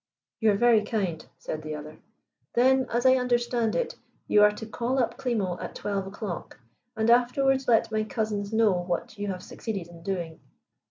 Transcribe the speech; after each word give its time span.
"You 0.39 0.49
are 0.49 0.55
very 0.57 0.83
kind," 0.83 1.23
said 1.37 1.61
the 1.61 1.75
other. 1.75 1.99
"Then, 2.55 2.87
as 2.89 3.05
I 3.05 3.17
understand 3.17 3.75
it, 3.75 3.97
you 4.27 4.41
are 4.41 4.51
to 4.51 4.65
call 4.65 4.97
up 4.97 5.15
Klimo 5.15 5.61
at 5.61 5.75
twelve 5.75 6.07
o'clock, 6.07 6.59
and 6.97 7.07
afterwards 7.11 7.67
let 7.67 7.91
my 7.91 8.03
cousins 8.03 8.51
know 8.51 8.71
what 8.71 9.19
you 9.19 9.27
have 9.27 9.43
succeeded 9.43 9.87
in 9.89 10.01
doing. 10.01 10.39